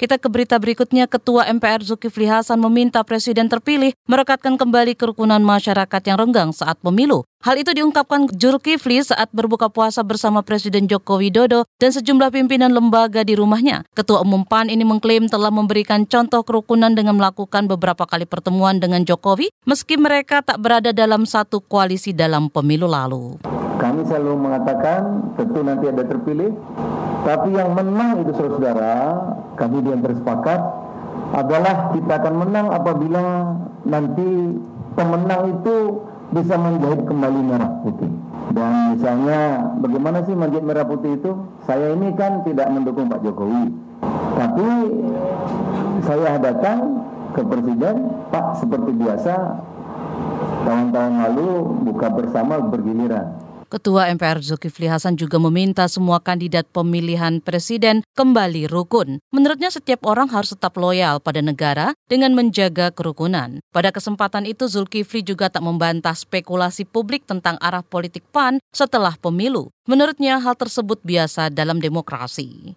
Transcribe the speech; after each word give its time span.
Kita 0.00 0.16
ke 0.16 0.32
berita 0.32 0.56
berikutnya, 0.56 1.04
Ketua 1.04 1.44
MPR 1.52 1.84
Zulkifli 1.84 2.24
Hasan 2.24 2.56
meminta 2.56 3.04
Presiden 3.04 3.52
terpilih 3.52 3.92
merekatkan 4.08 4.56
kembali 4.56 4.96
kerukunan 4.96 5.44
masyarakat 5.44 6.00
yang 6.08 6.16
renggang 6.16 6.56
saat 6.56 6.80
pemilu. 6.80 7.28
Hal 7.44 7.60
itu 7.60 7.76
diungkapkan 7.76 8.32
Zulkifli 8.32 9.04
saat 9.04 9.28
berbuka 9.28 9.68
puasa 9.68 10.00
bersama 10.00 10.40
Presiden 10.40 10.88
Joko 10.88 11.20
Widodo 11.20 11.68
dan 11.76 11.92
sejumlah 11.92 12.32
pimpinan 12.32 12.72
lembaga 12.72 13.28
di 13.28 13.36
rumahnya. 13.36 13.84
Ketua 13.92 14.24
Umum 14.24 14.48
PAN 14.48 14.72
ini 14.72 14.88
mengklaim 14.88 15.28
telah 15.28 15.52
memberikan 15.52 16.08
contoh 16.08 16.48
kerukunan 16.48 16.96
dengan 16.96 17.20
melakukan 17.20 17.68
beberapa 17.68 18.08
kali 18.08 18.24
pertemuan 18.24 18.80
dengan 18.80 19.04
Jokowi 19.04 19.52
meski 19.68 20.00
mereka 20.00 20.40
tak 20.40 20.64
berada 20.64 20.96
dalam 20.96 21.28
satu 21.28 21.60
koalisi 21.60 22.16
dalam 22.16 22.48
pemilu 22.48 22.88
lalu. 22.88 23.36
Kami 23.76 24.00
selalu 24.08 24.48
mengatakan 24.48 25.28
tentu 25.36 25.60
nanti 25.60 25.92
ada 25.92 26.08
terpilih 26.08 26.56
tapi 27.20 27.52
yang 27.52 27.76
menang 27.76 28.24
itu 28.24 28.32
saudara-saudara, 28.32 28.96
kami 29.60 29.84
yang 29.84 30.00
bersepakat 30.00 30.60
adalah 31.36 31.92
kita 31.92 32.12
akan 32.16 32.34
menang 32.48 32.66
apabila 32.72 33.22
nanti 33.84 34.56
pemenang 34.96 35.60
itu 35.60 36.00
bisa 36.32 36.54
menjahit 36.56 37.04
kembali 37.04 37.40
merah 37.44 37.70
putih. 37.84 38.10
Dan 38.50 38.96
misalnya 38.96 39.70
bagaimana 39.78 40.26
sih 40.26 40.34
menjahit 40.34 40.64
merah 40.66 40.86
putih 40.88 41.20
itu? 41.20 41.30
Saya 41.68 41.94
ini 41.94 42.10
kan 42.16 42.42
tidak 42.42 42.66
mendukung 42.72 43.06
Pak 43.12 43.22
Jokowi. 43.22 43.70
Tapi 44.40 44.68
saya 46.02 46.40
datang 46.40 47.04
ke 47.36 47.42
Presiden, 47.46 48.10
Pak 48.32 48.58
seperti 48.58 48.90
biasa 48.96 49.34
tahun-tahun 50.66 51.14
lalu 51.28 51.50
buka 51.86 52.08
bersama 52.10 52.58
bergiliran. 52.58 53.38
Ketua 53.70 54.10
MPR 54.10 54.42
Zulkifli 54.42 54.90
Hasan 54.90 55.14
juga 55.14 55.38
meminta 55.38 55.86
semua 55.86 56.18
kandidat 56.18 56.66
pemilihan 56.74 57.38
presiden 57.38 58.02
kembali 58.18 58.66
rukun. 58.66 59.22
Menurutnya 59.30 59.70
setiap 59.70 60.10
orang 60.10 60.26
harus 60.26 60.58
tetap 60.58 60.74
loyal 60.74 61.22
pada 61.22 61.38
negara 61.38 61.94
dengan 62.10 62.34
menjaga 62.34 62.90
kerukunan. 62.90 63.62
Pada 63.70 63.94
kesempatan 63.94 64.42
itu 64.42 64.66
Zulkifli 64.66 65.22
juga 65.22 65.46
tak 65.54 65.62
membantah 65.62 66.18
spekulasi 66.18 66.82
publik 66.82 67.30
tentang 67.30 67.62
arah 67.62 67.86
politik 67.86 68.26
PAN 68.34 68.58
setelah 68.74 69.14
pemilu. 69.14 69.70
Menurutnya 69.86 70.42
hal 70.42 70.58
tersebut 70.58 70.98
biasa 71.06 71.54
dalam 71.54 71.78
demokrasi. 71.78 72.74